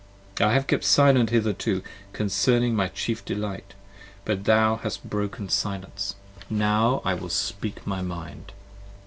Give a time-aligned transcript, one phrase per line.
[0.39, 3.75] I have kept silent hitherto, Concerning my chief delight:
[4.25, 8.51] but thou hast broken silence; 8 Now I will speak my mind!